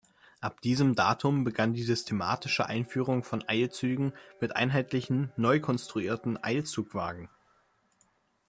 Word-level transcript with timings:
Ab 0.39 0.61
diesem 0.61 0.95
Datum 0.95 1.43
begann 1.43 1.75
die 1.75 1.83
systematische 1.83 2.65
Einführung 2.65 3.23
von 3.23 3.43
Eilzügen 3.47 4.13
mit 4.39 4.55
einheitlichen, 4.55 5.31
neu 5.37 5.59
konstruierten 5.59 6.43
Eilzugwagen. 6.43 7.29